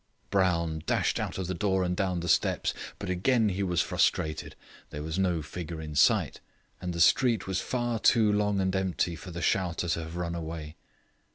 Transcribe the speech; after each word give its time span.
Brown 0.31 0.81
dashed 0.87 1.19
out 1.19 1.37
of 1.37 1.45
the 1.45 1.53
door 1.53 1.83
and 1.83 1.95
down 1.95 2.21
the 2.21 2.27
steps, 2.27 2.73
but 2.97 3.11
again 3.11 3.49
he 3.49 3.61
was 3.61 3.81
frustrated; 3.83 4.55
there 4.89 5.03
was 5.03 5.19
no 5.19 5.43
figure 5.43 5.79
in 5.79 5.93
sight, 5.93 6.39
and 6.81 6.91
the 6.91 6.99
street 6.99 7.45
was 7.45 7.61
far 7.61 7.99
too 7.99 8.33
long 8.33 8.59
and 8.59 8.75
empty 8.75 9.15
for 9.15 9.29
the 9.29 9.43
shouter 9.43 9.87
to 9.89 9.99
have 10.01 10.15
run 10.15 10.33
away. 10.33 10.75